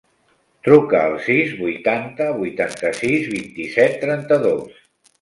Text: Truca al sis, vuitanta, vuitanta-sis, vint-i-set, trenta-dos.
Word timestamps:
Truca 0.67 1.01
al 1.09 1.17
sis, 1.25 1.53
vuitanta, 1.59 2.31
vuitanta-sis, 2.41 3.31
vint-i-set, 3.37 3.99
trenta-dos. 4.07 4.87